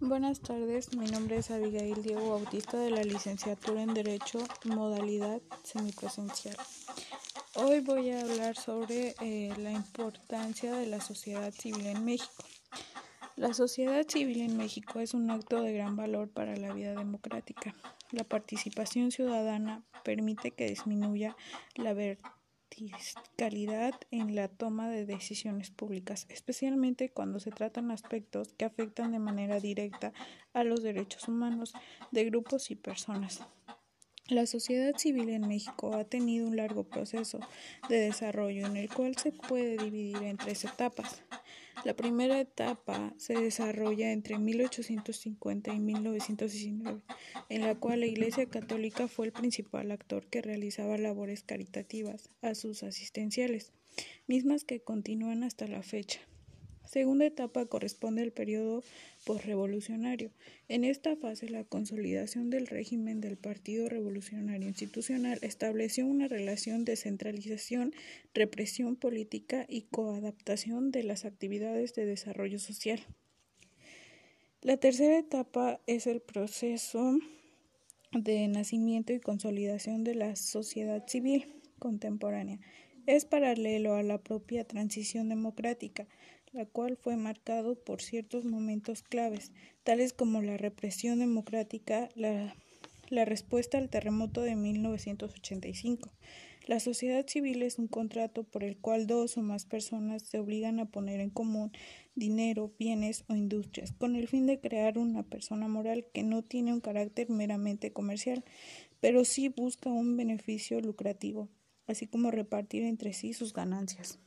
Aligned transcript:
Buenas 0.00 0.40
tardes, 0.40 0.94
mi 0.94 1.06
nombre 1.06 1.38
es 1.38 1.50
Abigail 1.50 2.02
Diego 2.02 2.28
Bautista 2.28 2.76
de 2.76 2.90
la 2.90 3.02
licenciatura 3.02 3.80
en 3.82 3.94
Derecho, 3.94 4.38
modalidad 4.66 5.40
semipresencial. 5.64 6.54
Hoy 7.54 7.80
voy 7.80 8.10
a 8.10 8.20
hablar 8.20 8.56
sobre 8.56 9.14
eh, 9.22 9.54
la 9.56 9.70
importancia 9.70 10.74
de 10.74 10.86
la 10.86 11.00
sociedad 11.00 11.50
civil 11.50 11.86
en 11.86 12.04
México. 12.04 12.44
La 13.36 13.54
sociedad 13.54 14.06
civil 14.06 14.42
en 14.42 14.58
México 14.58 15.00
es 15.00 15.14
un 15.14 15.30
acto 15.30 15.62
de 15.62 15.72
gran 15.72 15.96
valor 15.96 16.28
para 16.28 16.54
la 16.56 16.74
vida 16.74 16.94
democrática. 16.94 17.74
La 18.10 18.24
participación 18.24 19.10
ciudadana 19.10 19.82
permite 20.04 20.50
que 20.50 20.68
disminuya 20.68 21.38
la 21.74 21.94
en 24.10 24.34
la 24.34 24.48
toma 24.48 24.88
de 24.88 25.06
decisiones 25.06 25.70
públicas, 25.70 26.26
especialmente 26.28 27.10
cuando 27.10 27.40
se 27.40 27.50
tratan 27.50 27.90
aspectos 27.90 28.52
que 28.54 28.64
afectan 28.64 29.12
de 29.12 29.18
manera 29.18 29.60
directa 29.60 30.12
a 30.52 30.64
los 30.64 30.82
derechos 30.82 31.28
humanos 31.28 31.72
de 32.10 32.24
grupos 32.24 32.70
y 32.70 32.76
personas. 32.76 33.46
La 34.28 34.44
sociedad 34.46 34.96
civil 34.96 35.28
en 35.28 35.46
México 35.46 35.94
ha 35.94 36.02
tenido 36.02 36.48
un 36.48 36.56
largo 36.56 36.82
proceso 36.82 37.38
de 37.88 38.00
desarrollo 38.00 38.66
en 38.66 38.76
el 38.76 38.92
cual 38.92 39.16
se 39.16 39.30
puede 39.30 39.76
dividir 39.76 40.16
en 40.16 40.36
tres 40.36 40.64
etapas. 40.64 41.22
La 41.84 41.94
primera 41.94 42.40
etapa 42.40 43.14
se 43.18 43.34
desarrolla 43.34 44.10
entre 44.10 44.38
1850 44.38 45.72
y 45.72 45.78
1919, 45.78 47.02
en 47.50 47.60
la 47.60 47.76
cual 47.76 48.00
la 48.00 48.06
Iglesia 48.06 48.46
Católica 48.46 49.06
fue 49.06 49.26
el 49.26 49.32
principal 49.32 49.92
actor 49.92 50.26
que 50.26 50.42
realizaba 50.42 50.98
labores 50.98 51.44
caritativas 51.44 52.30
a 52.42 52.56
sus 52.56 52.82
asistenciales, 52.82 53.72
mismas 54.26 54.64
que 54.64 54.80
continúan 54.80 55.44
hasta 55.44 55.68
la 55.68 55.84
fecha. 55.84 56.18
Segunda 56.86 57.26
etapa 57.26 57.66
corresponde 57.66 58.22
al 58.22 58.32
periodo 58.32 58.82
postrevolucionario. 59.24 60.30
En 60.68 60.84
esta 60.84 61.16
fase, 61.16 61.48
la 61.48 61.64
consolidación 61.64 62.48
del 62.50 62.66
régimen 62.66 63.20
del 63.20 63.36
Partido 63.36 63.88
Revolucionario 63.88 64.68
Institucional 64.68 65.38
estableció 65.42 66.06
una 66.06 66.28
relación 66.28 66.84
de 66.84 66.96
centralización, 66.96 67.92
represión 68.34 68.96
política 68.96 69.66
y 69.68 69.82
coadaptación 69.82 70.90
de 70.90 71.02
las 71.02 71.24
actividades 71.24 71.94
de 71.94 72.06
desarrollo 72.06 72.58
social. 72.58 73.00
La 74.62 74.76
tercera 74.76 75.18
etapa 75.18 75.80
es 75.86 76.06
el 76.06 76.20
proceso 76.20 77.18
de 78.12 78.48
nacimiento 78.48 79.12
y 79.12 79.20
consolidación 79.20 80.04
de 80.04 80.14
la 80.14 80.36
sociedad 80.36 81.06
civil 81.06 81.46
contemporánea. 81.78 82.58
Es 83.06 83.24
paralelo 83.24 83.94
a 83.94 84.02
la 84.02 84.18
propia 84.18 84.64
transición 84.64 85.28
democrática 85.28 86.06
la 86.56 86.64
cual 86.64 86.96
fue 86.96 87.16
marcado 87.16 87.74
por 87.74 88.00
ciertos 88.00 88.46
momentos 88.46 89.02
claves, 89.02 89.52
tales 89.84 90.14
como 90.14 90.40
la 90.40 90.56
represión 90.56 91.18
democrática, 91.18 92.08
la, 92.14 92.54
la 93.10 93.26
respuesta 93.26 93.76
al 93.76 93.90
terremoto 93.90 94.40
de 94.40 94.56
1985. 94.56 96.10
La 96.66 96.80
sociedad 96.80 97.26
civil 97.28 97.62
es 97.62 97.78
un 97.78 97.88
contrato 97.88 98.42
por 98.42 98.64
el 98.64 98.78
cual 98.78 99.06
dos 99.06 99.36
o 99.36 99.42
más 99.42 99.66
personas 99.66 100.22
se 100.22 100.38
obligan 100.38 100.80
a 100.80 100.86
poner 100.86 101.20
en 101.20 101.30
común 101.30 101.72
dinero, 102.14 102.72
bienes 102.78 103.24
o 103.28 103.36
industrias, 103.36 103.92
con 103.92 104.16
el 104.16 104.26
fin 104.26 104.46
de 104.46 104.58
crear 104.58 104.96
una 104.96 105.22
persona 105.24 105.68
moral 105.68 106.06
que 106.14 106.22
no 106.22 106.42
tiene 106.42 106.72
un 106.72 106.80
carácter 106.80 107.28
meramente 107.28 107.92
comercial, 107.92 108.44
pero 109.00 109.26
sí 109.26 109.50
busca 109.50 109.90
un 109.90 110.16
beneficio 110.16 110.80
lucrativo, 110.80 111.50
así 111.86 112.06
como 112.06 112.30
repartir 112.30 112.82
entre 112.82 113.12
sí 113.12 113.32
sus 113.32 113.52
ganancias. 113.52 114.18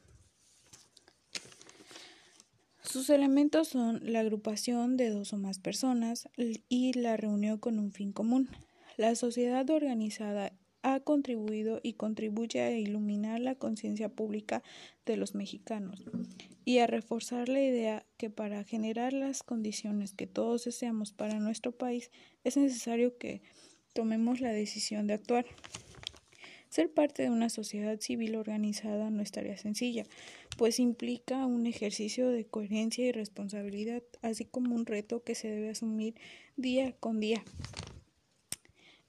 Sus 2.84 3.10
elementos 3.12 3.68
son 3.68 4.02
la 4.02 4.22
agrupación 4.22 4.98
de 4.98 5.12
dos 5.12 5.34
o 5.34 5.38
más 5.38 5.60
personas 5.60 6.28
y 6.38 6.94
la 6.94 7.18
reunión 7.18 7.60
con 7.60 7.78
un 7.78 7.92
fin 7.92 8.12
común. 8.12 8.50
La 8.98 9.14
sociedad 9.14 9.70
organizada 9.70 10.54
ha 10.82 11.00
contribuido 11.02 11.80
y 11.84 11.94
contribuye 11.94 12.62
a 12.62 12.72
iluminar 12.72 13.42
la 13.42 13.56
conciencia 13.56 14.10
pública 14.10 14.64
de 15.06 15.18
los 15.18 15.36
mexicanos 15.36 16.04
y 16.66 16.80
a 16.80 16.88
reforzar 16.88 17.50
la 17.50 17.62
idea 17.62 18.06
que 18.18 18.30
para 18.30 18.64
generar 18.64 19.14
las 19.14 19.44
condiciones 19.44 20.14
que 20.14 20.28
todos 20.28 20.66
deseamos 20.66 21.12
para 21.12 21.40
nuestro 21.40 21.72
país 21.72 22.12
es 22.44 22.58
necesario 22.58 23.18
que 23.18 23.42
tomemos 23.94 24.40
la 24.40 24.52
decisión 24.52 25.08
de 25.08 25.14
actuar. 25.14 25.46
Ser 26.70 26.92
parte 26.92 27.24
de 27.24 27.32
una 27.32 27.50
sociedad 27.50 28.00
civil 28.00 28.36
organizada 28.36 29.10
no 29.10 29.24
es 29.24 29.32
tarea 29.32 29.58
sencilla, 29.58 30.06
pues 30.58 30.80
implica 30.80 31.48
un 31.48 31.66
ejercicio 31.66 32.30
de 32.30 32.46
coherencia 32.46 33.06
y 33.06 33.12
responsabilidad, 33.12 34.04
así 34.22 34.46
como 34.46 34.76
un 34.76 34.86
reto 34.86 35.24
que 35.24 35.34
se 35.34 35.50
debe 35.50 35.70
asumir 35.70 36.14
día 36.58 36.94
con 37.00 37.20
día. 37.20 37.44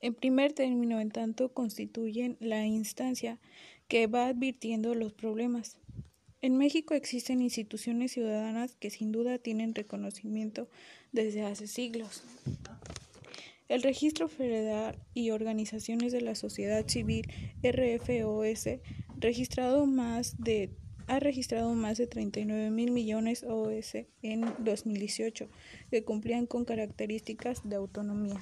En 0.00 0.14
primer 0.14 0.54
término, 0.54 1.00
en 1.00 1.10
tanto, 1.10 1.52
constituyen 1.52 2.38
la 2.40 2.64
instancia 2.64 3.38
que 3.88 4.06
va 4.06 4.28
advirtiendo 4.28 4.94
los 4.94 5.12
problemas. 5.12 5.76
En 6.40 6.56
México 6.56 6.94
existen 6.94 7.42
instituciones 7.42 8.12
ciudadanas 8.12 8.74
que 8.76 8.88
sin 8.88 9.12
duda 9.12 9.36
tienen 9.36 9.74
reconocimiento 9.74 10.70
desde 11.12 11.42
hace 11.42 11.66
siglos. 11.66 12.22
El 13.70 13.84
Registro 13.84 14.26
Federal 14.26 14.98
y 15.14 15.30
Organizaciones 15.30 16.10
de 16.10 16.20
la 16.20 16.34
Sociedad 16.34 16.84
Civil 16.88 17.30
RFOS 17.62 18.80
registrado 19.16 19.86
más 19.86 20.34
de 20.42 20.70
ha 21.06 21.20
registrado 21.20 21.72
más 21.74 21.96
de 21.96 22.08
39 22.08 22.70
mil 22.70 22.90
millones 22.90 23.44
OS 23.44 23.94
en 24.22 24.40
2018 24.58 25.48
que 25.88 26.02
cumplían 26.02 26.46
con 26.46 26.64
características 26.64 27.60
de 27.62 27.76
autonomía. 27.76 28.40